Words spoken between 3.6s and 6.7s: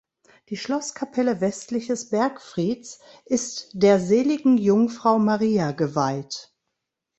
der Seligen Jungfrau Maria geweiht.